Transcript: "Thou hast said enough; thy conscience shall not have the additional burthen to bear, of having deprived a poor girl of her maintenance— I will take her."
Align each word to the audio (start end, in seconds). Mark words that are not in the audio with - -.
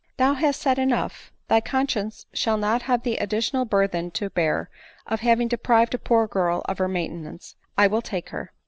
"Thou 0.17 0.33
hast 0.33 0.59
said 0.59 0.79
enough; 0.79 1.31
thy 1.47 1.61
conscience 1.61 2.25
shall 2.33 2.57
not 2.57 2.81
have 2.81 3.03
the 3.03 3.17
additional 3.17 3.65
burthen 3.65 4.09
to 4.09 4.31
bear, 4.31 4.67
of 5.05 5.19
having 5.19 5.47
deprived 5.47 5.93
a 5.93 5.99
poor 5.99 6.25
girl 6.27 6.63
of 6.65 6.79
her 6.79 6.87
maintenance— 6.87 7.55
I 7.77 7.85
will 7.85 8.01
take 8.01 8.29
her." 8.29 8.51